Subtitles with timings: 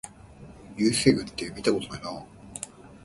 [0.77, 2.23] 流星群ってみたことないな